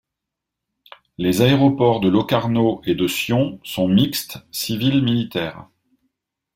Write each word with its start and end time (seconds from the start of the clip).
Les 1.19 1.43
aéroports 1.43 1.99
de 1.99 2.09
Locarno 2.09 2.81
et 2.85 2.95
de 2.95 3.07
Sion 3.07 3.59
sont 3.63 3.87
mixtes 3.87 4.39
civil-militaire. 4.49 5.67